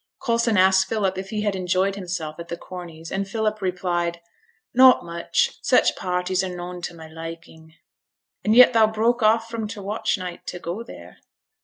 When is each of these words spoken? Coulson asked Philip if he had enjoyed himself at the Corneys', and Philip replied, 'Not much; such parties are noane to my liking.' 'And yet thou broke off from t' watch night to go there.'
Coulson 0.19 0.57
asked 0.57 0.87
Philip 0.89 1.15
if 1.19 1.29
he 1.29 1.43
had 1.43 1.55
enjoyed 1.55 1.93
himself 1.93 2.39
at 2.39 2.47
the 2.47 2.57
Corneys', 2.57 3.11
and 3.11 3.27
Philip 3.27 3.61
replied, 3.61 4.19
'Not 4.73 5.05
much; 5.05 5.59
such 5.61 5.95
parties 5.95 6.43
are 6.43 6.49
noane 6.49 6.81
to 6.85 6.95
my 6.95 7.07
liking.' 7.07 7.75
'And 8.43 8.55
yet 8.55 8.73
thou 8.73 8.87
broke 8.87 9.21
off 9.21 9.47
from 9.47 9.67
t' 9.67 9.79
watch 9.79 10.17
night 10.17 10.47
to 10.47 10.57
go 10.57 10.81
there.' 10.81 11.17